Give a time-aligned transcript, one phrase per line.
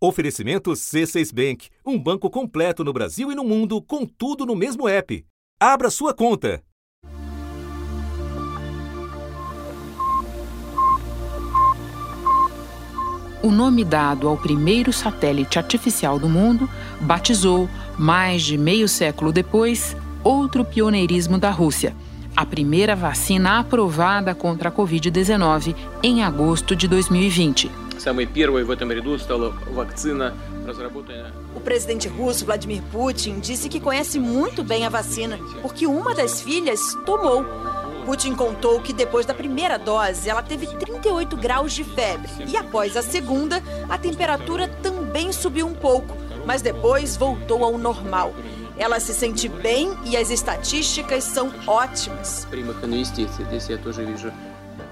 [0.00, 4.88] Oferecimento C6 Bank, um banco completo no Brasil e no mundo, com tudo no mesmo
[4.88, 5.24] app.
[5.58, 6.62] Abra sua conta.
[13.42, 16.70] O nome dado ao primeiro satélite artificial do mundo
[17.00, 17.68] batizou,
[17.98, 21.92] mais de meio século depois, outro pioneirismo da Rússia.
[22.36, 25.74] A primeira vacina aprovada contra a Covid-19
[26.04, 27.87] em agosto de 2020.
[31.54, 36.40] O presidente russo Vladimir Putin disse que conhece muito bem a vacina, porque uma das
[36.40, 37.44] filhas tomou.
[38.04, 42.96] Putin contou que depois da primeira dose ela teve 38 graus de febre e após
[42.96, 46.16] a segunda a temperatura também subiu um pouco,
[46.46, 48.32] mas depois voltou ao normal.
[48.78, 52.46] Ela se sente bem e as estatísticas são ótimas.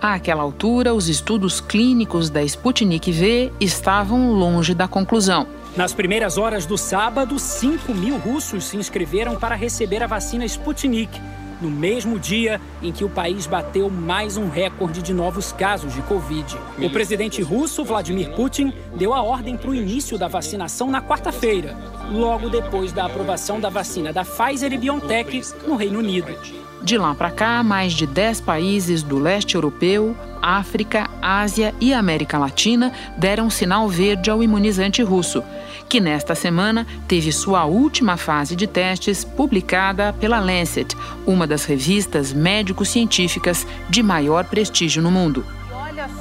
[0.00, 5.46] Àquela altura, os estudos clínicos da Sputnik V estavam longe da conclusão.
[5.77, 11.20] Nas primeiras horas do sábado, 5 mil russos se inscreveram para receber a vacina Sputnik
[11.60, 16.02] no mesmo dia em que o país bateu mais um recorde de novos casos de
[16.02, 16.56] Covid.
[16.78, 21.77] O presidente russo, Vladimir Putin, deu a ordem para o início da vacinação na quarta-feira,
[22.10, 26.34] logo depois da aprovação da vacina da Pfizer e BioNTech no Reino Unido.
[26.82, 32.38] De lá para cá, mais de 10 países do leste europeu, África, Ásia e América
[32.38, 35.42] Latina deram sinal verde ao imunizante russo
[35.89, 42.33] que nesta semana teve sua última fase de testes publicada pela Lancet, uma das revistas
[42.33, 45.55] médico-científicas de maior prestígio no mundo.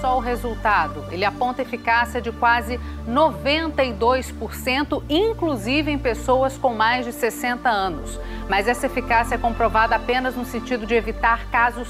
[0.02, 1.05] Só o resultado.
[1.11, 8.19] Ele aponta eficácia de quase 92%, inclusive em pessoas com mais de 60 anos.
[8.50, 11.88] Mas essa eficácia é comprovada apenas no sentido de evitar casos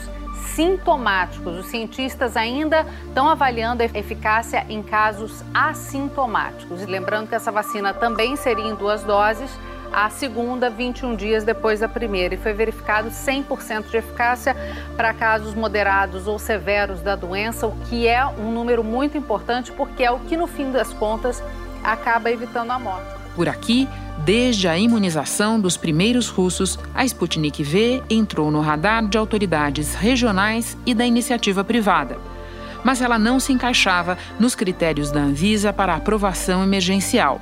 [0.56, 1.60] sintomáticos.
[1.60, 6.82] Os cientistas ainda estão avaliando a eficácia em casos assintomáticos.
[6.82, 9.50] E lembrando que essa vacina também seria em duas doses,
[9.92, 12.36] a segunda 21 dias depois da primeira.
[12.36, 14.56] E foi verificado 100% de eficácia
[14.96, 20.04] para casos moderados ou severos da doença, o que é um número muito importante porque
[20.04, 21.44] é o que, no fim das contas,
[21.84, 23.16] acaba evitando a morte.
[23.36, 23.88] Por aqui,
[24.24, 30.78] desde a imunização dos primeiros russos, a Sputnik V entrou no radar de autoridades regionais
[30.86, 32.18] e da iniciativa privada.
[32.84, 37.42] Mas ela não se encaixava nos critérios da Anvisa para aprovação emergencial.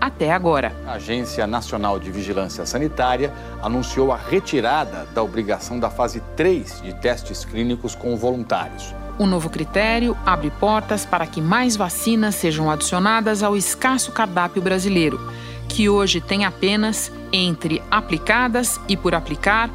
[0.00, 0.74] Até agora.
[0.86, 3.32] A Agência Nacional de Vigilância Sanitária
[3.62, 8.94] anunciou a retirada da obrigação da fase 3 de testes clínicos com voluntários.
[9.18, 15.20] O novo critério abre portas para que mais vacinas sejam adicionadas ao escasso cardápio brasileiro,
[15.68, 19.68] que hoje tem apenas, entre aplicadas e por aplicar,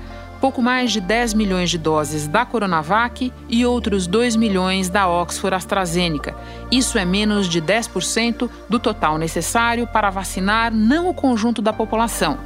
[0.43, 5.55] pouco mais de 10 milhões de doses da Coronavac e outros 2 milhões da Oxford
[5.55, 6.35] AstraZeneca.
[6.69, 12.37] Isso é menos de 10% do total necessário para vacinar não o conjunto da população,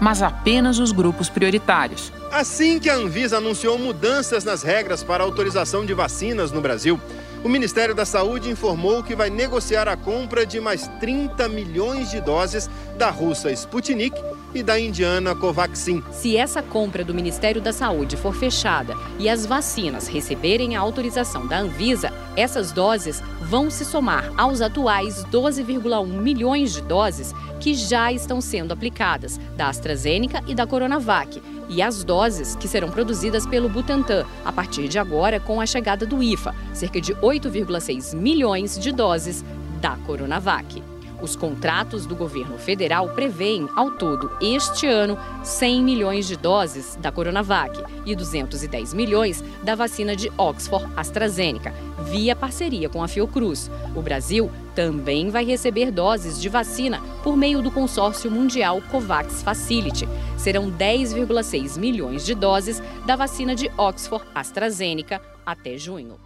[0.00, 2.12] mas apenas os grupos prioritários.
[2.32, 6.98] Assim que a Anvisa anunciou mudanças nas regras para autorização de vacinas no Brasil,
[7.44, 12.18] o Ministério da Saúde informou que vai negociar a compra de mais 30 milhões de
[12.18, 14.18] doses da russa Sputnik
[14.54, 16.02] e da indiana Covaxin.
[16.10, 21.46] Se essa compra do Ministério da Saúde for fechada e as vacinas receberem a autorização
[21.46, 28.10] da Anvisa, essas doses vão se somar aos atuais 12,1 milhões de doses que já
[28.10, 33.68] estão sendo aplicadas da AstraZeneca e da Coronavac e as doses que serão produzidas pelo
[33.68, 38.92] Butantan a partir de agora com a chegada do IFA, cerca de 8,6 milhões de
[38.92, 39.44] doses
[39.80, 40.93] da Coronavac.
[41.24, 47.10] Os contratos do governo federal prevêem, ao todo, este ano, 100 milhões de doses da
[47.10, 51.72] Coronavac e 210 milhões da vacina de Oxford AstraZeneca,
[52.10, 53.70] via parceria com a Fiocruz.
[53.96, 60.06] O Brasil também vai receber doses de vacina por meio do consórcio mundial COVAX Facility.
[60.36, 66.18] Serão 10,6 milhões de doses da vacina de Oxford AstraZeneca até junho.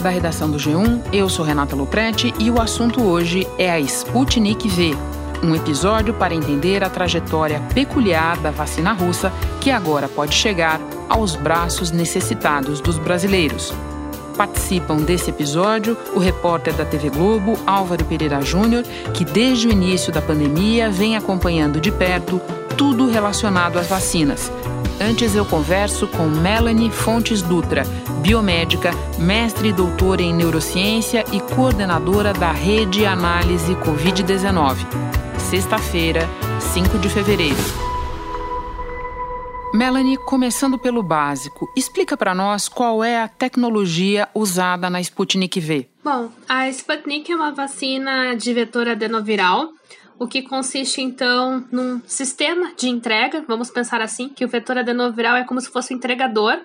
[0.00, 4.66] Da redação do G1, eu sou Renata Loprete e o assunto hoje é a Sputnik
[4.66, 4.96] V,
[5.42, 9.30] um episódio para entender a trajetória peculiar da vacina russa
[9.60, 13.74] que agora pode chegar aos braços necessitados dos brasileiros.
[14.38, 20.10] Participam desse episódio o repórter da TV Globo, Álvaro Pereira Júnior, que desde o início
[20.10, 22.40] da pandemia vem acompanhando de perto
[22.74, 24.50] tudo relacionado às vacinas.
[25.02, 27.84] Antes eu converso com Melanie Fontes Dutra,
[28.20, 34.76] biomédica, mestre e doutora em neurociência e coordenadora da Rede Análise Covid-19.
[35.38, 36.28] Sexta-feira,
[36.74, 37.56] 5 de fevereiro.
[39.72, 45.88] Melanie, começando pelo básico, explica para nós qual é a tecnologia usada na Sputnik V.
[46.04, 49.70] Bom, a Sputnik é uma vacina de vetor adenoviral,
[50.20, 55.34] o que consiste então num sistema de entrega, vamos pensar assim, que o vetor adenoviral
[55.34, 56.60] é como se fosse um entregador,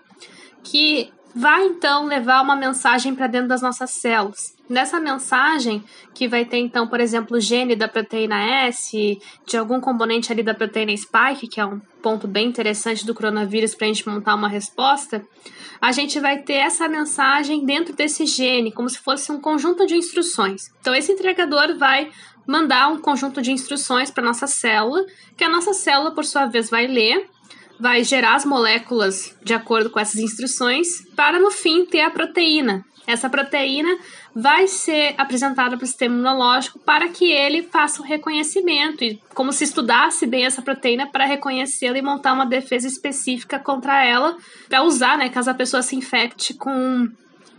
[0.61, 4.53] que vai então levar uma mensagem para dentro das nossas células.
[4.69, 5.81] Nessa mensagem,
[6.13, 10.43] que vai ter então, por exemplo, o gene da proteína S, de algum componente ali
[10.43, 14.35] da proteína spike, que é um ponto bem interessante do coronavírus para a gente montar
[14.35, 15.25] uma resposta,
[15.81, 19.95] a gente vai ter essa mensagem dentro desse gene, como se fosse um conjunto de
[19.95, 20.73] instruções.
[20.81, 22.11] Então, esse entregador vai
[22.47, 25.05] mandar um conjunto de instruções para nossa célula,
[25.35, 27.29] que a nossa célula, por sua vez, vai ler
[27.79, 32.85] vai gerar as moléculas de acordo com essas instruções, para no fim ter a proteína.
[33.07, 33.97] Essa proteína
[34.33, 39.53] vai ser apresentada para o sistema imunológico para que ele faça o reconhecimento, e como
[39.53, 44.35] se estudasse bem essa proteína para reconhecê-la e montar uma defesa específica contra ela,
[44.67, 47.07] para usar, né, caso a pessoa se infecte com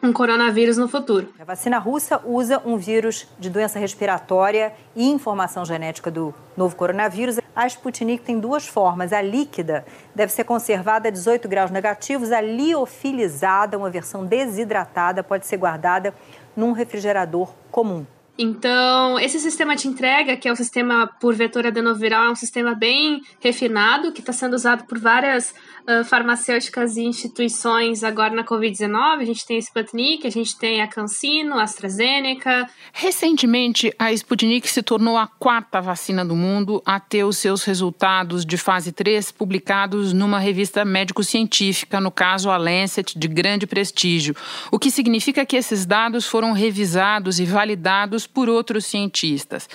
[0.06, 1.32] um coronavírus no futuro.
[1.38, 7.38] A vacina russa usa um vírus de doença respiratória e informação genética do novo coronavírus.
[7.55, 9.12] A Sputnik tem duas formas.
[9.12, 12.31] A líquida deve ser conservada a 18 graus negativos.
[12.31, 16.14] A liofilizada, uma versão desidratada, pode ser guardada
[16.56, 18.06] num refrigerador comum.
[18.38, 22.74] Então, esse sistema de entrega, que é o sistema por vetor adenoviral, é um sistema
[22.74, 25.54] bem refinado, que está sendo usado por várias
[25.88, 29.20] uh, farmacêuticas e instituições agora na Covid-19.
[29.20, 32.68] A gente tem a Sputnik, a gente tem a CanSino, a AstraZeneca.
[32.92, 38.44] Recentemente, a Sputnik se tornou a quarta vacina do mundo a ter os seus resultados
[38.44, 44.36] de fase 3 publicados numa revista médico-científica, no caso a Lancet, de grande prestígio,
[44.70, 49.69] o que significa que esses dados foram revisados e validados por outros cientistas.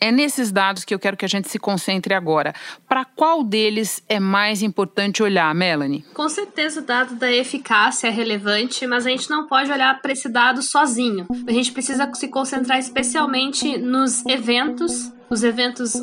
[0.00, 2.54] É nesses dados que eu quero que a gente se concentre agora.
[2.88, 5.54] Para qual deles é mais importante olhar?
[5.54, 6.04] Melanie?
[6.14, 10.12] Com certeza o dado da eficácia é relevante, mas a gente não pode olhar para
[10.12, 11.26] esse dado sozinho.
[11.46, 15.94] A gente precisa se concentrar especialmente nos eventos os eventos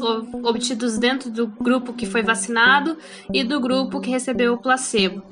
[0.44, 2.98] obtidos dentro do grupo que foi vacinado
[3.34, 5.24] e do grupo que recebeu o placebo.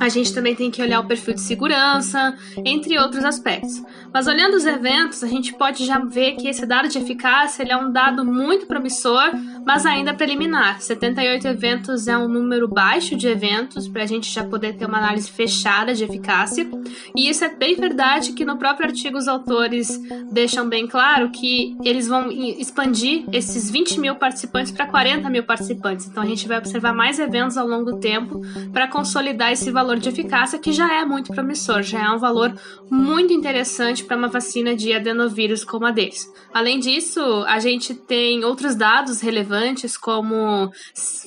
[0.00, 3.82] A gente também tem que olhar o perfil de segurança, entre outros aspectos.
[4.12, 7.76] Mas olhando os eventos, a gente pode já ver que esse dado de eficácia é
[7.76, 9.30] um dado muito promissor,
[9.64, 10.80] mas ainda preliminar.
[10.80, 14.98] 78 eventos é um número baixo de eventos para a gente já poder ter uma
[14.98, 16.68] análise fechada de eficácia.
[17.14, 20.00] E isso é bem verdade que no próprio artigo os autores
[20.30, 26.06] deixam bem claro que eles vão expandir esses 20 mil participantes para 40 mil participantes.
[26.06, 28.40] Então a gente vai observar mais eventos ao longo do tempo
[28.72, 32.54] para consolidar esse valor de eficácia que já é muito promissor, já é um valor
[32.90, 36.26] muito interessante para uma vacina de adenovírus como a deles.
[36.52, 40.70] Além disso, a gente tem outros dados relevantes como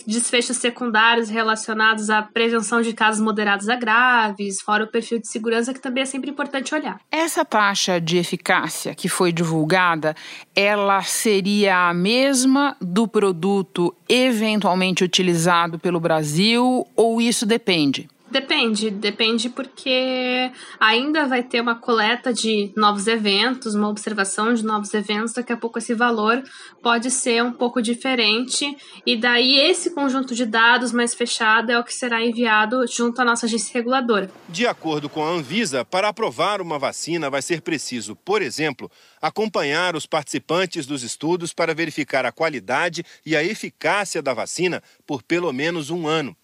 [0.07, 5.73] desfechos secundários relacionados à prevenção de casos moderados a graves, fora o perfil de segurança
[5.73, 6.99] que também é sempre importante olhar.
[7.11, 10.15] Essa taxa de eficácia que foi divulgada,
[10.55, 18.07] ela seria mesma do produto eventualmente utilizado pelo Brasil ou isso depende?
[18.31, 24.93] Depende, depende porque ainda vai ter uma coleta de novos eventos, uma observação de novos
[24.93, 26.43] eventos, daqui a pouco esse valor
[26.81, 31.83] pode ser um pouco diferente, e daí esse conjunto de dados mais fechado é o
[31.83, 34.29] que será enviado junto à nossa agência reguladora.
[34.47, 38.91] De acordo com a Anvisa, para aprovar uma vacina vai ser preciso, por exemplo,
[39.21, 45.23] acompanhar os participantes dos estudos para verificar a qualidade e a eficácia da vacina por
[45.23, 46.35] pelo menos um ano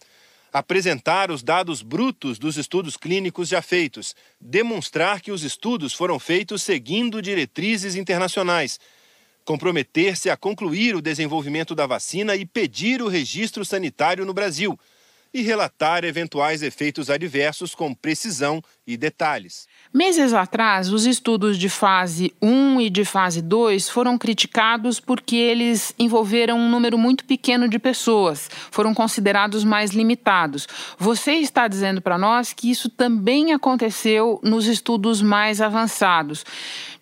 [0.57, 6.63] apresentar os dados brutos dos estudos clínicos já feitos, demonstrar que os estudos foram feitos
[6.63, 8.79] seguindo diretrizes internacionais,
[9.43, 14.79] comprometer-se a concluir o desenvolvimento da vacina e pedir o registro sanitário no Brasil
[15.35, 19.67] e relatar eventuais efeitos adversos com precisão e detalhes.
[19.93, 25.93] Meses atrás, os estudos de fase 1 e de fase 2 foram criticados porque eles
[25.99, 30.67] envolveram um número muito pequeno de pessoas, foram considerados mais limitados.
[30.97, 36.45] Você está dizendo para nós que isso também aconteceu nos estudos mais avançados.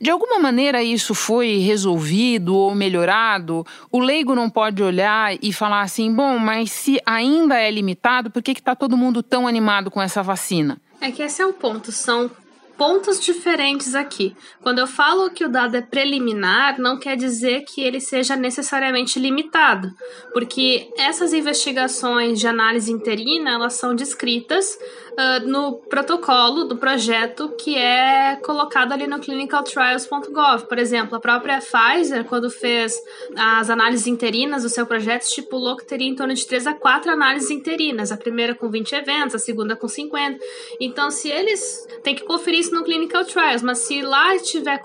[0.03, 3.65] De alguma maneira isso foi resolvido ou melhorado?
[3.89, 8.41] O leigo não pode olhar e falar assim: bom, mas se ainda é limitado, por
[8.41, 10.79] que está todo mundo tão animado com essa vacina?
[11.01, 11.91] É que esse é o ponto.
[11.91, 12.29] São
[12.77, 14.35] pontos diferentes aqui.
[14.61, 19.19] Quando eu falo que o dado é preliminar, não quer dizer que ele seja necessariamente
[19.19, 19.89] limitado,
[20.33, 24.77] porque essas investigações de análise interina, elas são descritas
[25.13, 30.67] uh, no protocolo do projeto que é colocado ali no clinicaltrials.gov.
[30.67, 32.95] Por exemplo, a própria Pfizer, quando fez
[33.35, 37.11] as análises interinas do seu projeto, estipulou que teria em torno de 3 a 4
[37.11, 40.39] análises interinas, a primeira com 20 eventos, a segunda com 50.
[40.79, 44.81] Então, se eles têm que conferir isso no clinical trials, mas se lá tiver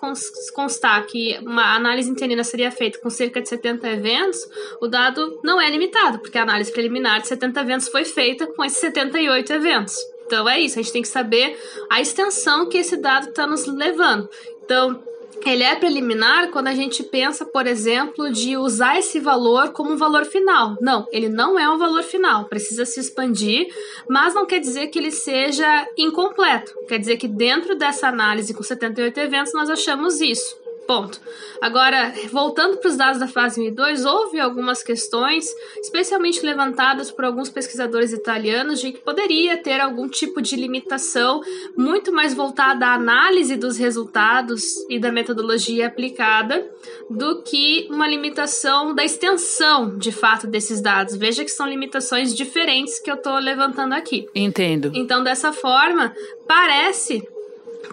[0.54, 4.40] constar que uma análise interina seria feita com cerca de 70 eventos,
[4.80, 8.64] o dado não é limitado, porque a análise preliminar de 70 eventos foi feita com
[8.64, 9.97] esses 78 eventos.
[10.28, 11.58] Então é isso, a gente tem que saber
[11.88, 14.28] a extensão que esse dado está nos levando.
[14.62, 15.02] Então,
[15.47, 19.97] ele é preliminar quando a gente pensa, por exemplo, de usar esse valor como um
[19.97, 20.76] valor final.
[20.82, 23.68] Não, ele não é um valor final, precisa se expandir,
[24.06, 26.75] mas não quer dizer que ele seja incompleto.
[26.87, 30.67] Quer dizer que dentro dessa análise com 78 eventos nós achamos isso.
[30.88, 31.21] Ponto.
[31.61, 35.45] Agora, voltando para os dados da fase 1 e 2, houve algumas questões,
[35.83, 41.42] especialmente levantadas por alguns pesquisadores italianos, de que poderia ter algum tipo de limitação
[41.76, 46.66] muito mais voltada à análise dos resultados e da metodologia aplicada
[47.11, 51.16] do que uma limitação da extensão de fato desses dados.
[51.16, 54.26] Veja que são limitações diferentes que eu estou levantando aqui.
[54.35, 54.90] Entendo.
[54.95, 56.14] Então, dessa forma,
[56.47, 57.23] parece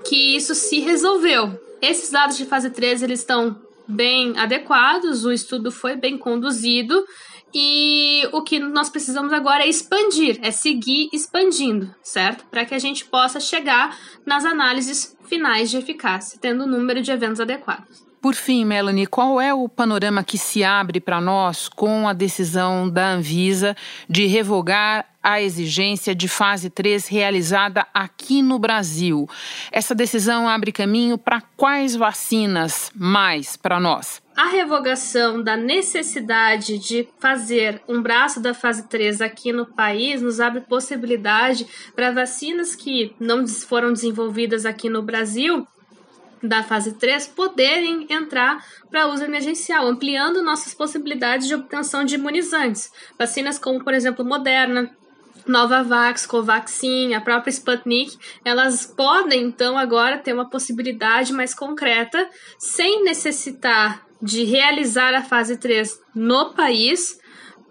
[0.06, 5.72] que isso se resolveu esses dados de fase 3 eles estão bem adequados, o estudo
[5.72, 7.06] foi bem conduzido
[7.54, 12.46] e o que nós precisamos agora é expandir, é seguir expandindo, certo?
[12.52, 17.12] Para que a gente possa chegar nas análises finais de eficácia, tendo o número de
[17.12, 18.06] eventos adequados.
[18.22, 22.90] Por fim, Melanie, qual é o panorama que se abre para nós com a decisão
[22.90, 23.78] da Anvisa
[24.10, 29.28] de revogar a exigência de fase 3 realizada aqui no Brasil?
[29.72, 34.22] Essa decisão abre caminho para quais vacinas mais para nós?
[34.38, 40.40] A revogação da necessidade de fazer um braço da fase 3 aqui no país nos
[40.40, 41.66] abre possibilidade
[41.96, 45.66] para vacinas que não foram desenvolvidas aqui no Brasil
[46.44, 52.92] da fase 3 poderem entrar para uso emergencial, ampliando nossas possibilidades de obtenção de imunizantes.
[53.18, 54.92] Vacinas como, por exemplo, Moderna,
[55.48, 63.04] Novavax, Covaxin, a própria Sputnik, elas podem então agora ter uma possibilidade mais concreta, sem
[63.04, 67.20] necessitar de realizar a fase 3 no país,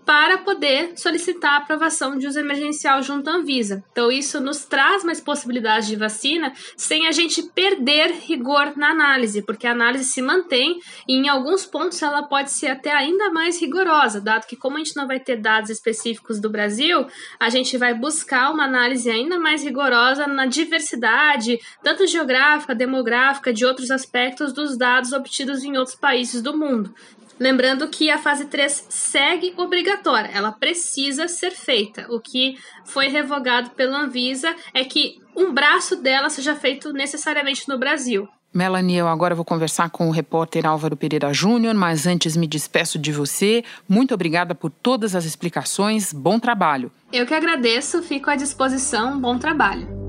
[0.05, 3.83] para poder solicitar a aprovação de uso emergencial junto à Anvisa.
[3.91, 9.43] Então, isso nos traz mais possibilidades de vacina sem a gente perder rigor na análise,
[9.43, 13.61] porque a análise se mantém e, em alguns pontos, ela pode ser até ainda mais
[13.61, 17.07] rigorosa, dado que, como a gente não vai ter dados específicos do Brasil,
[17.41, 23.65] a gente vai buscar uma análise ainda mais rigorosa na diversidade, tanto geográfica, demográfica, de
[23.65, 26.95] outros aspectos dos dados obtidos em outros países do mundo.
[27.39, 32.07] Lembrando que a fase 3 segue obrigatória, ela precisa ser feita.
[32.11, 37.79] O que foi revogado pela Anvisa é que um braço dela seja feito necessariamente no
[37.79, 38.29] Brasil.
[38.55, 43.01] Melanie, eu agora vou conversar com o repórter Álvaro Pereira Júnior, mas antes me despeço
[43.01, 43.65] de você.
[43.89, 46.13] Muito obrigada por todas as explicações.
[46.13, 46.93] Bom trabalho.
[47.13, 49.19] Eu que agradeço, fico à disposição.
[49.19, 50.04] Bom trabalho.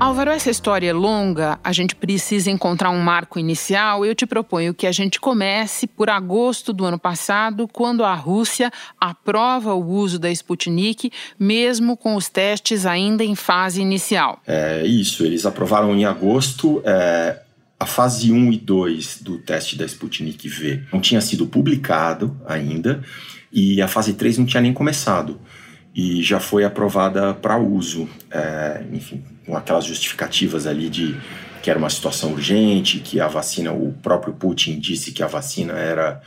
[0.00, 4.06] Álvaro, essa história é longa, a gente precisa encontrar um marco inicial.
[4.06, 8.70] Eu te proponho que a gente comece por agosto do ano passado, quando a Rússia
[9.00, 14.40] aprova o uso da Sputnik, mesmo com os testes ainda em fase inicial.
[14.46, 16.80] É isso, eles aprovaram em agosto.
[16.84, 17.40] É,
[17.78, 23.02] a fase 1 e 2 do teste da Sputnik V não tinha sido publicado ainda
[23.52, 25.40] e a fase 3 não tinha nem começado
[25.94, 28.08] e já foi aprovada para uso.
[28.30, 31.18] É, enfim, com aquelas justificativas ali de
[31.62, 35.72] que era uma situação urgente, que a vacina, o próprio Putin disse que a vacina
[35.72, 36.20] era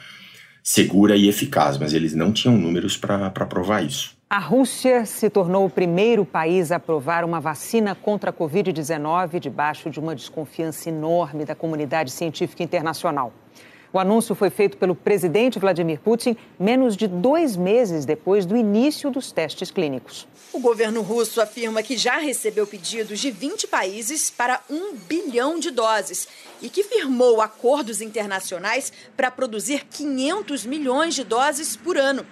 [0.64, 4.20] segura e eficaz, mas eles não tinham números para provar isso.
[4.30, 9.90] A Rússia se tornou o primeiro país a aprovar uma vacina contra a Covid-19 debaixo
[9.90, 13.34] de uma desconfiança enorme da comunidade científica internacional.
[13.94, 19.12] O anúncio foi feito pelo presidente Vladimir Putin menos de dois meses depois do início
[19.12, 20.26] dos testes clínicos.
[20.54, 25.72] O governo russo afirma que já recebeu pedidos de 20 países para um bilhão de
[25.72, 26.28] doses
[26.62, 32.26] e que firmou acordos internacionais para produzir 500 milhões de doses por ano,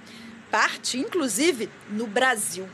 [0.50, 2.66] parte inclusive no Brasil.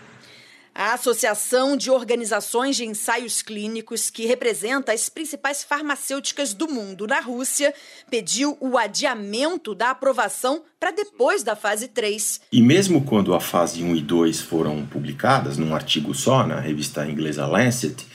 [0.77, 7.21] A Associação de Organizações de Ensaios Clínicos, que representa as principais farmacêuticas do mundo na
[7.21, 7.73] Rússia,
[8.11, 12.41] pediu o adiamento da aprovação para depois da fase 3.
[12.51, 17.09] E mesmo quando a fase 1 e 2 foram publicadas num artigo só na revista
[17.09, 18.05] inglesa Lancet,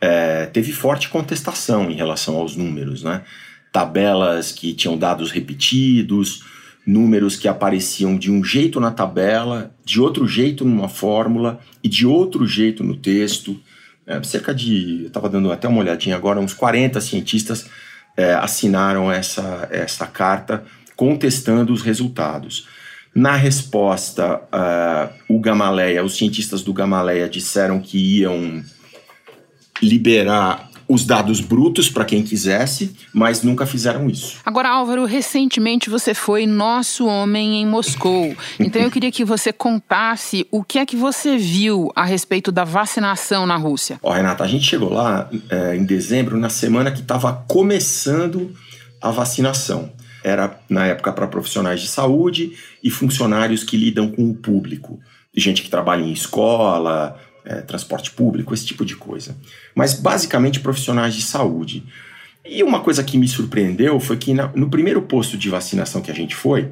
[0.00, 3.22] é, teve forte contestação em relação aos números, né?
[3.70, 6.42] Tabelas que tinham dados repetidos,
[6.86, 12.06] números que apareciam de um jeito na tabela, de outro jeito numa fórmula e de
[12.06, 13.58] outro jeito no texto.
[14.06, 17.68] É, cerca de, eu estava dando até uma olhadinha agora, uns 40 cientistas
[18.16, 20.64] é, assinaram essa, essa carta
[20.96, 22.66] contestando os resultados.
[23.14, 28.62] Na resposta, uh, o Gamaleia, os cientistas do Gamaleia disseram que iam
[29.82, 34.38] liberar os dados brutos para quem quisesse, mas nunca fizeram isso.
[34.44, 38.34] Agora, Álvaro, recentemente você foi nosso homem em Moscou.
[38.58, 42.64] Então eu queria que você contasse o que é que você viu a respeito da
[42.64, 44.00] vacinação na Rússia.
[44.02, 48.52] Ó, Renata, a gente chegou lá é, em dezembro, na semana que estava começando
[49.00, 49.92] a vacinação.
[50.24, 54.98] Era na época para profissionais de saúde e funcionários que lidam com o público.
[55.36, 59.36] Gente que trabalha em escola, é, transporte público, esse tipo de coisa.
[59.74, 61.84] Mas basicamente profissionais de saúde.
[62.44, 66.10] E uma coisa que me surpreendeu foi que na, no primeiro posto de vacinação que
[66.10, 66.70] a gente foi,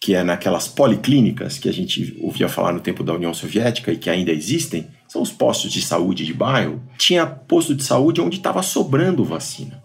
[0.00, 3.98] que é naquelas policlínicas que a gente ouvia falar no tempo da União Soviética e
[3.98, 8.38] que ainda existem, são os postos de saúde de bairro, tinha posto de saúde onde
[8.38, 9.82] estava sobrando vacina.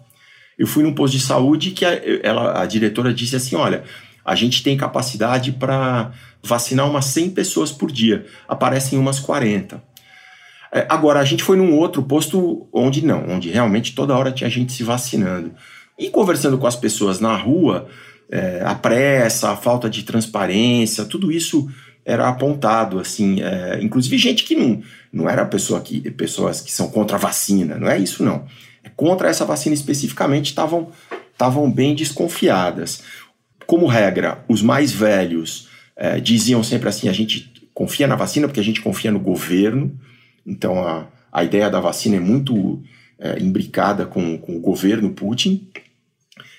[0.58, 3.84] Eu fui num posto de saúde que a, ela, a diretora disse assim: olha,
[4.24, 9.82] a gente tem capacidade para vacinar umas 100 pessoas por dia, aparecem umas 40.
[10.76, 14.50] É, agora, a gente foi num outro posto onde não, onde realmente toda hora tinha
[14.50, 15.52] gente se vacinando.
[15.98, 17.88] E conversando com as pessoas na rua,
[18.30, 21.66] é, a pressa, a falta de transparência, tudo isso
[22.04, 26.90] era apontado, assim, é, inclusive gente que não, não era pessoa que, pessoas que são
[26.90, 28.44] contra a vacina, não é isso não.
[28.84, 30.90] É contra essa vacina especificamente estavam
[31.32, 33.02] estavam bem desconfiadas.
[33.66, 38.60] Como regra, os mais velhos é, diziam sempre assim: a gente confia na vacina porque
[38.60, 39.98] a gente confia no governo,
[40.46, 42.82] então a, a ideia da vacina é muito
[43.18, 45.68] é, imbricada com, com o governo Putin.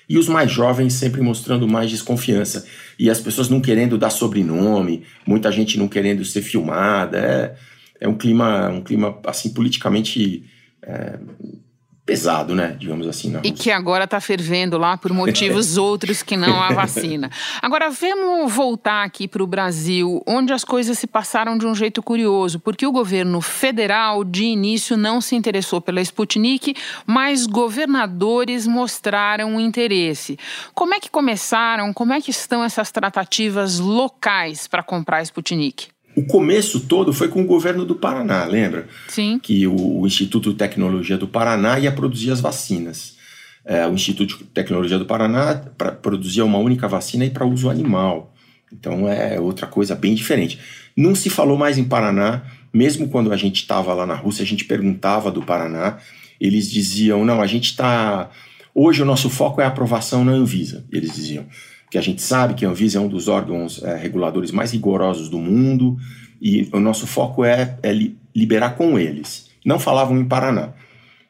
[0.08, 2.66] E os mais jovens sempre mostrando mais desconfiança.
[2.98, 7.18] E as pessoas não querendo dar sobrenome, muita gente não querendo ser filmada.
[7.18, 7.56] É,
[8.00, 10.44] é um clima, um clima assim, politicamente
[10.82, 11.18] é,
[12.08, 12.74] pesado, né?
[12.78, 13.38] Digamos assim.
[13.44, 17.30] e que agora está fervendo lá por motivos outros que não a vacina.
[17.60, 22.02] Agora, vamos voltar aqui para o Brasil, onde as coisas se passaram de um jeito
[22.02, 26.74] curioso, porque o governo federal, de início, não se interessou pela Sputnik,
[27.06, 30.38] mas governadores mostraram interesse.
[30.74, 31.92] Como é que começaram?
[31.92, 35.88] Como é que estão essas tratativas locais para comprar a Sputnik?
[36.18, 38.88] O começo todo foi com o governo do Paraná, lembra?
[39.06, 39.38] Sim.
[39.40, 43.16] Que o, Instituto de Tecnologia do Paraná ia produzir as vacinas.
[43.64, 47.70] É, o Instituto de Tecnologia do Paraná pra, produzia uma única vacina e para uso
[47.70, 48.34] animal.
[48.72, 50.58] Então é outra coisa bem diferente.
[50.96, 54.46] Não se falou mais em Paraná, mesmo quando a gente estava lá na Rússia, a
[54.46, 55.98] gente perguntava do Paraná,
[56.40, 58.28] eles diziam: não, a gente está.
[58.80, 61.44] Hoje o nosso foco é a aprovação na Anvisa, eles diziam
[61.90, 65.28] que a gente sabe que a Anvisa é um dos órgãos é, reguladores mais rigorosos
[65.28, 65.96] do mundo
[66.40, 67.92] e o nosso foco é, é
[68.32, 69.50] liberar com eles.
[69.64, 70.74] Não falavam em Paraná.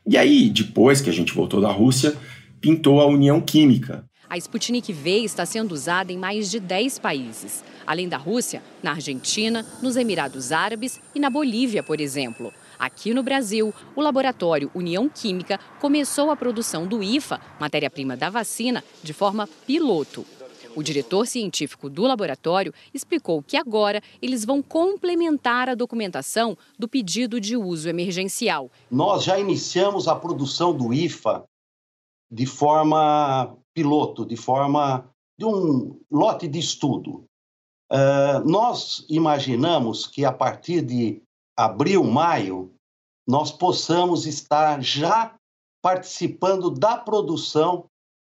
[0.07, 2.15] E aí, depois que a gente voltou da Rússia,
[2.61, 4.05] pintou a União Química.
[4.29, 7.65] A Sputnik V está sendo usada em mais de 10 países.
[7.87, 12.53] Além da Rússia, na Argentina, nos Emirados Árabes e na Bolívia, por exemplo.
[12.79, 18.85] Aqui no Brasil, o laboratório União Química começou a produção do IFA, matéria-prima da vacina,
[19.03, 20.25] de forma piloto.
[20.77, 27.41] O diretor científico do laboratório explicou que agora eles vão complementar a documentação do pedido
[27.41, 28.71] de uso emergencial.
[28.89, 31.45] Nós já iniciamos a produção do IFA
[32.31, 35.05] de forma piloto, de forma
[35.37, 37.25] de um lote de estudo.
[37.91, 41.23] Uh, nós imaginamos que a partir de
[41.59, 42.71] abril, maio,
[43.27, 45.35] nós possamos estar já
[45.83, 47.87] participando da produção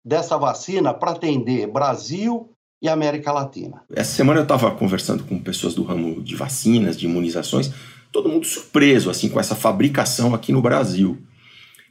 [0.05, 2.49] dessa vacina para atender Brasil
[2.81, 3.81] e América Latina.
[3.95, 7.71] Essa semana eu estava conversando com pessoas do ramo de vacinas, de imunizações,
[8.11, 11.17] todo mundo surpreso assim com essa fabricação aqui no Brasil.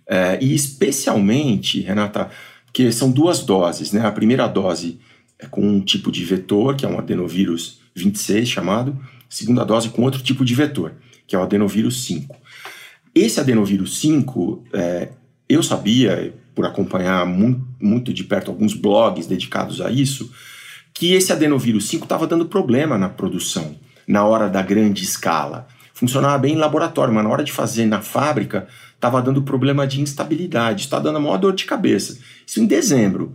[0.07, 2.31] É, e especialmente, Renata,
[2.75, 4.05] que são duas doses, né?
[4.07, 5.01] A primeira dose
[5.39, 10.03] é com um tipo de vetor, que é um adenovírus 26 chamado, segunda dose com
[10.03, 10.95] outro tipo de vetor,
[11.27, 12.37] que é o adenovírus 5.
[13.15, 15.09] Esse adenovírus 5, é,
[15.49, 20.31] eu sabia, por acompanhar muito, muito de perto alguns blogs dedicados a isso,
[20.95, 25.67] que esse adenovírus 5 estava dando problema na produção, na hora da grande escala.
[25.93, 30.01] Funcionava bem em laboratório, mas na hora de fazer na fábrica, estava dando problema de
[30.01, 32.19] instabilidade, está dando a maior dor de cabeça.
[32.47, 33.35] Isso em dezembro.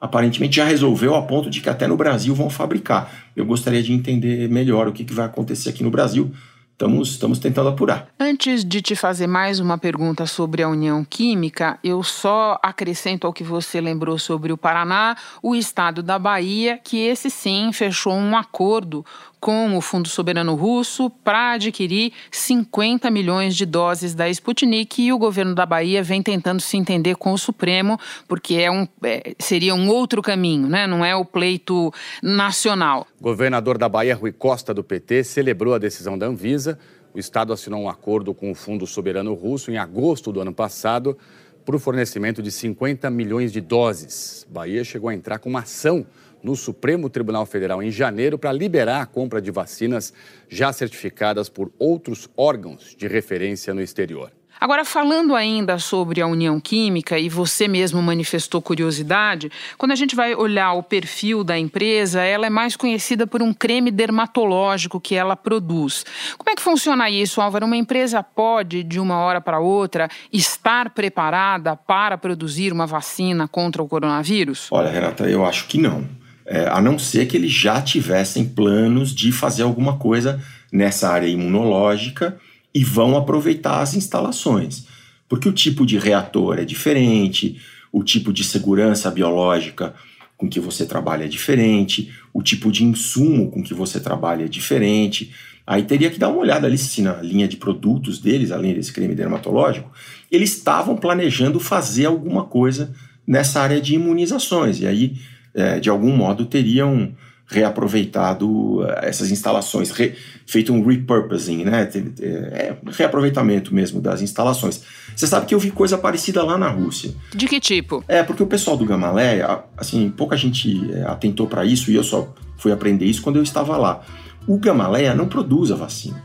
[0.00, 3.10] Aparentemente já resolveu a ponto de que até no Brasil vão fabricar.
[3.34, 6.30] Eu gostaria de entender melhor o que, que vai acontecer aqui no Brasil
[6.76, 8.08] estamos, estamos tentando apurar.
[8.20, 13.32] Antes de te fazer mais uma pergunta sobre a União Química, eu só acrescento ao
[13.32, 18.36] que você lembrou sobre o Paraná, o estado da Bahia, que esse sim fechou um
[18.36, 19.04] acordo
[19.40, 25.18] com o Fundo Soberano Russo para adquirir 50 milhões de doses da Sputnik e o
[25.18, 29.74] governo da Bahia vem tentando se entender com o Supremo, porque é um, é, seria
[29.74, 30.86] um outro caminho, né?
[30.86, 33.06] não é o pleito nacional.
[33.20, 36.78] Governador da Bahia, Rui Costa, do PT, celebrou a decisão da Anvisa.
[37.14, 41.16] O Estado assinou um acordo com o Fundo Soberano Russo em agosto do ano passado
[41.64, 44.46] para o fornecimento de 50 milhões de doses.
[44.48, 46.06] Bahia chegou a entrar com uma ação
[46.42, 50.12] no Supremo Tribunal Federal em janeiro para liberar a compra de vacinas
[50.48, 54.30] já certificadas por outros órgãos de referência no exterior.
[54.58, 60.16] Agora, falando ainda sobre a União Química, e você mesmo manifestou curiosidade, quando a gente
[60.16, 65.14] vai olhar o perfil da empresa, ela é mais conhecida por um creme dermatológico que
[65.14, 66.06] ela produz.
[66.38, 67.66] Como é que funciona isso, Álvaro?
[67.66, 73.82] Uma empresa pode, de uma hora para outra, estar preparada para produzir uma vacina contra
[73.82, 74.68] o coronavírus?
[74.70, 79.14] Olha, Renata, eu acho que não é, a não ser que eles já tivessem planos
[79.14, 80.40] de fazer alguma coisa
[80.72, 82.36] nessa área imunológica
[82.74, 84.86] e vão aproveitar as instalações.
[85.28, 87.60] Porque o tipo de reator é diferente,
[87.92, 89.94] o tipo de segurança biológica
[90.36, 94.48] com que você trabalha é diferente, o tipo de insumo com que você trabalha é
[94.48, 95.32] diferente.
[95.66, 98.92] Aí teria que dar uma olhada ali se na linha de produtos deles, além desse
[98.92, 99.90] creme dermatológico,
[100.30, 102.94] eles estavam planejando fazer alguma coisa
[103.26, 104.80] nessa área de imunizações.
[104.80, 105.16] E aí
[105.56, 107.12] é, de algum modo teriam
[107.48, 110.14] reaproveitado é, essas instalações, re,
[110.46, 111.88] feito um repurposing, né?
[112.20, 114.82] É, reaproveitamento mesmo das instalações.
[115.14, 117.14] Você sabe que eu vi coisa parecida lá na Rússia.
[117.34, 118.04] De que tipo?
[118.06, 122.04] É, porque o pessoal do Gamaleia, assim, pouca gente é, atentou para isso e eu
[122.04, 124.02] só fui aprender isso quando eu estava lá.
[124.46, 126.22] O Gamaleia não produz a vacina.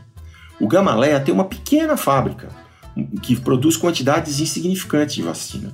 [0.60, 2.48] O Gamaleia tem uma pequena fábrica
[3.22, 5.72] que produz quantidades insignificantes de vacina.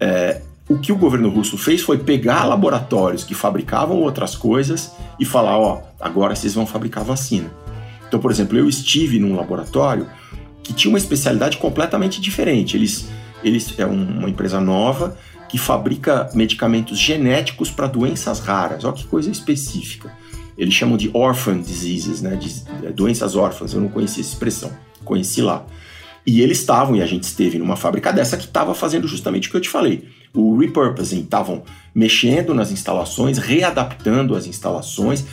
[0.00, 5.24] É, o que o governo russo fez foi pegar laboratórios que fabricavam outras coisas e
[5.24, 7.52] falar: ó, agora vocês vão fabricar vacina.
[8.06, 10.06] Então, por exemplo, eu estive num laboratório
[10.62, 12.76] que tinha uma especialidade completamente diferente.
[12.76, 13.08] Eles,
[13.42, 15.16] eles é uma empresa nova
[15.48, 18.84] que fabrica medicamentos genéticos para doenças raras.
[18.84, 20.10] Olha que coisa específica.
[20.56, 22.36] Eles chamam de orphan diseases, né?
[22.36, 23.72] De, é, doenças órfãs.
[23.72, 24.70] Eu não conhecia essa expressão,
[25.04, 25.64] conheci lá.
[26.26, 29.50] E eles estavam, e a gente esteve numa fábrica dessa que estava fazendo justamente o
[29.50, 31.62] que eu te falei o repurposing, estavam
[31.94, 35.24] mexendo nas instalações, readaptando as instalações,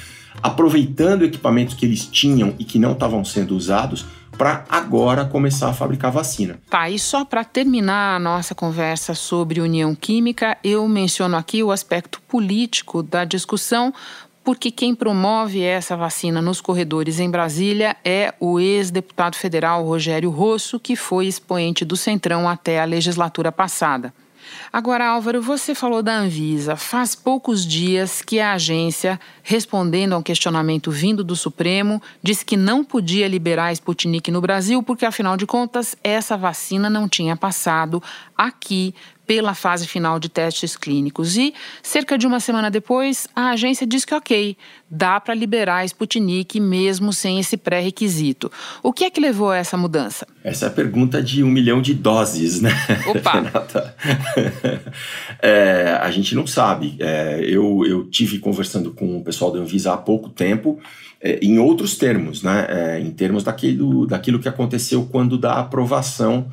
[0.44, 4.06] aproveitando equipamentos que eles tinham e que não estavam sendo usados
[4.38, 6.60] para agora começar a fabricar vacina.
[6.70, 11.72] Tá, e só para terminar a nossa conversa sobre União Química, eu menciono aqui o
[11.72, 13.94] aspecto político da discussão,
[14.50, 20.80] porque quem promove essa vacina nos corredores em Brasília é o ex-deputado federal Rogério Rosso,
[20.80, 24.12] que foi expoente do Centrão até a legislatura passada.
[24.74, 26.76] Agora, Álvaro, você falou da Anvisa.
[26.76, 32.58] Faz poucos dias que a agência, respondendo a um questionamento vindo do Supremo, disse que
[32.58, 37.36] não podia liberar a Sputnik no Brasil porque, afinal de contas, essa vacina não tinha
[37.36, 38.02] passado
[38.36, 38.96] aqui
[39.30, 41.38] pela fase final de testes clínicos.
[41.38, 44.58] E, cerca de uma semana depois, a agência diz que, ok,
[44.90, 48.52] dá para liberar a Sputnik mesmo sem esse pré-requisito.
[48.82, 50.26] O que é que levou a essa mudança?
[50.44, 52.72] Essa é a pergunta de um milhão de doses, né?
[53.06, 53.34] Opa!
[53.38, 53.96] Renata?
[55.44, 56.98] é, a gente não sabe.
[57.00, 60.80] É, eu, eu tive conversando com o pessoal da Anvisa há pouco tempo,
[61.22, 62.66] é, em outros termos, né?
[62.68, 66.52] É, em termos daquilo, daquilo que aconteceu quando da aprovação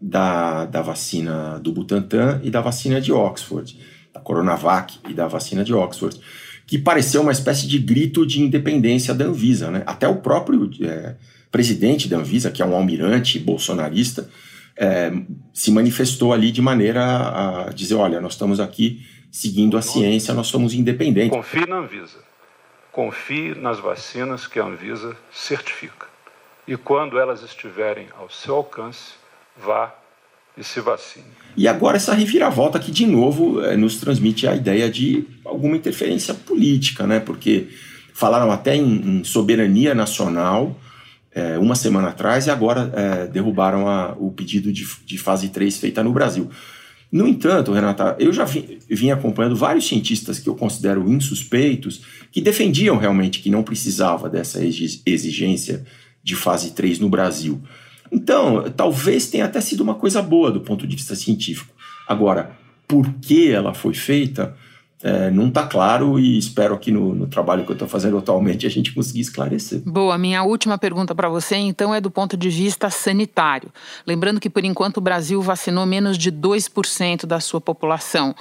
[0.00, 3.78] da, da vacina do Butantan e da vacina de Oxford,
[4.12, 6.20] da Coronavac e da vacina de Oxford,
[6.66, 9.70] que pareceu uma espécie de grito de independência da Anvisa.
[9.70, 9.82] Né?
[9.86, 11.16] Até o próprio é,
[11.50, 14.28] presidente da Anvisa, que é um almirante bolsonarista,
[14.76, 15.10] é,
[15.52, 17.02] se manifestou ali de maneira
[17.66, 21.36] a dizer: olha, nós estamos aqui seguindo a ciência, nós somos independentes.
[21.36, 22.18] Confie na Anvisa.
[22.92, 26.06] Confie nas vacinas que a Anvisa certifica.
[26.66, 29.12] E quando elas estiverem ao seu alcance,
[29.64, 29.94] vá
[30.56, 31.26] e se vacine.
[31.56, 36.34] E agora essa reviravolta que de novo é, nos transmite a ideia de alguma interferência
[36.34, 37.20] política, né?
[37.20, 37.68] Porque
[38.12, 40.76] falaram até em, em soberania nacional
[41.32, 45.78] é, uma semana atrás e agora é, derrubaram a, o pedido de, de fase 3
[45.78, 46.50] feita no Brasil.
[47.10, 52.40] No entanto, Renata, eu já vim, vim, acompanhando vários cientistas que eu considero insuspeitos, que
[52.40, 55.86] defendiam realmente que não precisava dessa exigência
[56.22, 57.62] de fase 3 no Brasil.
[58.10, 61.74] Então, talvez tenha até sido uma coisa boa do ponto de vista científico.
[62.06, 62.52] Agora,
[62.86, 64.56] por que ela foi feita,
[65.02, 68.66] é, não está claro e espero aqui no, no trabalho que eu estou fazendo atualmente
[68.66, 69.80] a gente conseguir esclarecer.
[69.84, 73.70] Boa, minha última pergunta para você então é do ponto de vista sanitário.
[74.06, 78.34] Lembrando que por enquanto o Brasil vacinou menos de 2% da sua população.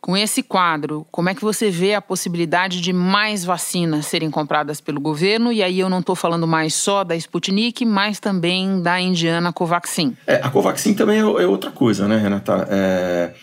[0.00, 4.80] Com esse quadro, como é que você vê a possibilidade de mais vacinas serem compradas
[4.80, 5.52] pelo governo?
[5.52, 10.16] E aí eu não estou falando mais só da Sputnik, mas também da indiana Covaxin.
[10.26, 12.68] É, a Covaxin também é, é outra coisa, né, Renata?
[12.70, 13.34] É,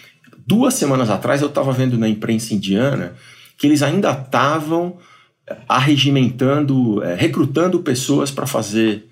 [0.47, 3.13] duas semanas atrás eu estava vendo na imprensa indiana
[3.57, 4.97] que eles ainda estavam
[5.67, 9.09] arregimentando, é, recrutando pessoas para fazer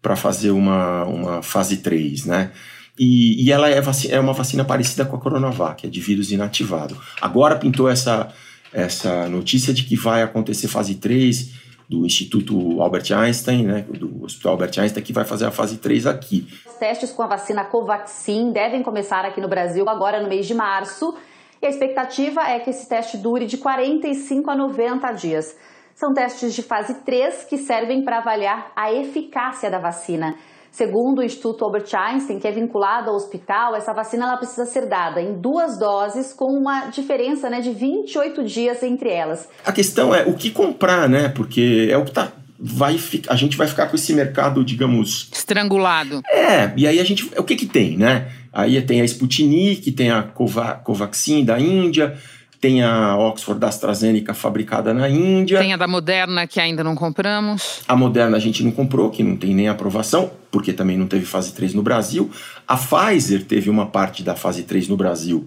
[0.00, 2.50] para fazer uma, uma fase 3, né?
[2.98, 6.96] E, e ela é, é, uma vacina parecida com a Coronavac, é de vírus inativado.
[7.20, 8.32] Agora pintou essa,
[8.72, 14.52] essa notícia de que vai acontecer fase 3 do Instituto Albert Einstein, né, do Hospital
[14.52, 16.46] Albert Einstein, que vai fazer a fase 3 aqui.
[16.66, 20.54] Os testes com a vacina Covaxin devem começar aqui no Brasil agora no mês de
[20.54, 21.14] março.
[21.60, 25.56] E a expectativa é que esse teste dure de 45 a 90 dias.
[25.94, 30.36] São testes de fase 3 que servem para avaliar a eficácia da vacina.
[30.74, 34.88] Segundo o Instituto Albert Einstein, que é vinculado ao hospital, essa vacina ela precisa ser
[34.88, 39.48] dada em duas doses, com uma diferença né, de 28 dias entre elas.
[39.64, 41.28] A questão é o que comprar, né?
[41.28, 45.28] Porque é o que tá vai a gente vai ficar com esse mercado, digamos.
[45.32, 46.22] Estrangulado.
[46.28, 47.30] É, e aí a gente.
[47.36, 48.32] O que que tem, né?
[48.52, 52.18] Aí tem a Sputnik, tem a Covaxin da Índia,
[52.64, 55.58] tem a Oxford da AstraZeneca fabricada na Índia.
[55.58, 57.82] Tem a da Moderna que ainda não compramos.
[57.86, 61.26] A Moderna a gente não comprou, que não tem nem aprovação, porque também não teve
[61.26, 62.30] fase 3 no Brasil.
[62.66, 65.46] A Pfizer teve uma parte da fase 3 no Brasil,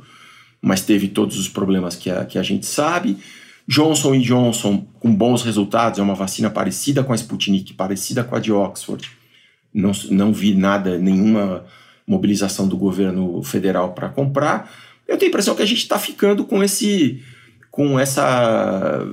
[0.62, 3.17] mas teve todos os problemas que a, que a gente sabe.
[3.67, 8.39] Johnson Johnson, com bons resultados, é uma vacina parecida com a Sputnik, parecida com a
[8.39, 9.10] de Oxford.
[9.73, 11.65] Não, não vi nada, nenhuma
[12.06, 14.71] mobilização do governo federal para comprar.
[15.07, 17.23] Eu tenho a impressão que a gente está ficando com esse.
[17.71, 19.07] com essa.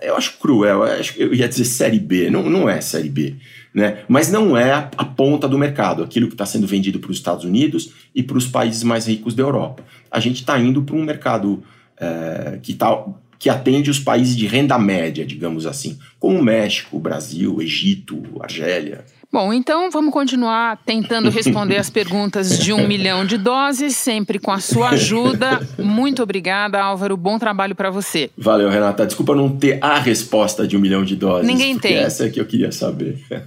[0.00, 3.34] Eu acho cruel, eu, acho, eu ia dizer série B, não, não é série B,
[3.72, 4.02] né?
[4.08, 7.16] Mas não é a, a ponta do mercado, aquilo que está sendo vendido para os
[7.16, 9.82] Estados Unidos e para os países mais ricos da Europa.
[10.10, 11.62] A gente está indo para um mercado
[11.98, 13.04] é, que está
[13.38, 19.04] que atende os países de renda média, digamos assim, como México, Brasil, Egito, Argélia.
[19.34, 24.52] Bom, então vamos continuar tentando responder as perguntas de um milhão de doses, sempre com
[24.52, 25.60] a sua ajuda.
[25.76, 27.16] Muito obrigada, Álvaro.
[27.16, 28.30] Bom trabalho para você.
[28.38, 29.04] Valeu, Renata.
[29.04, 31.48] Desculpa não ter a resposta de um milhão de doses.
[31.48, 31.96] Ninguém tem.
[31.96, 33.18] Essa é que eu queria saber.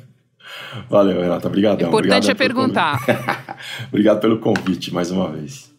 [0.89, 1.47] Valeu, Renata.
[1.47, 1.81] Obrigado.
[1.81, 2.99] O importante é perguntar.
[3.87, 5.73] Obrigado pelo convite mais uma vez.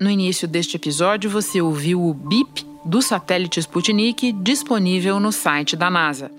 [0.00, 5.90] No início deste episódio, você ouviu o BIP do satélite Sputnik disponível no site da
[5.90, 6.30] NASA.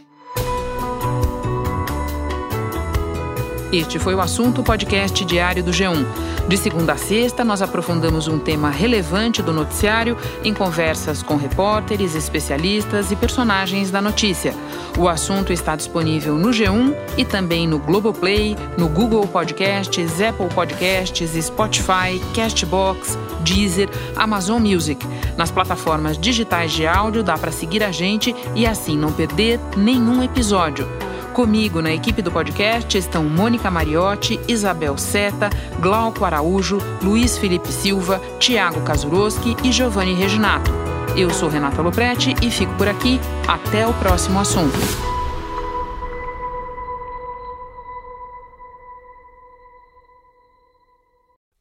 [3.71, 6.05] Este foi o assunto podcast diário do G1.
[6.47, 12.15] De segunda a sexta, nós aprofundamos um tema relevante do noticiário em conversas com repórteres,
[12.15, 14.53] especialistas e personagens da notícia.
[14.97, 21.31] O assunto está disponível no G1 e também no Globoplay, no Google Podcasts, Apple Podcasts,
[21.43, 25.05] Spotify, Castbox, Deezer, Amazon Music.
[25.35, 30.23] Nas plataformas digitais de áudio dá para seguir a gente e assim não perder nenhum
[30.23, 30.87] episódio.
[31.35, 35.49] Comigo na equipe do podcast estão Mônica Mariotti, Isabel Seta,
[35.81, 40.71] Glauco Araújo, Luiz Felipe Silva, Tiago Kazuroski e Giovanni Reginato.
[41.13, 43.19] Eu sou Renata Loprete e fico por aqui.
[43.49, 44.77] Até o próximo assunto.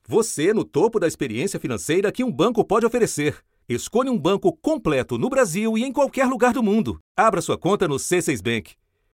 [0.06, 3.38] Você no topo da experiência financeira que um banco pode oferecer.
[3.68, 7.00] Escolha um banco completo no Brasil e em qualquer lugar do mundo.
[7.16, 8.74] Abra sua conta no C6 Bank.